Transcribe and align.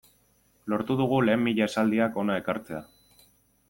Lortu 0.73 0.95
dugu 1.03 1.21
lehen 1.27 1.45
mila 1.49 1.69
esaldiak 1.69 2.21
hona 2.23 2.43
ekartzea. 2.45 2.85